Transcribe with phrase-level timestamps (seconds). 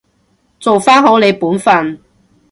[0.59, 2.01] 做返好你本分